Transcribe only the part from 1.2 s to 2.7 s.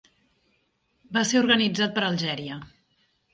ser organitzat per Algèria.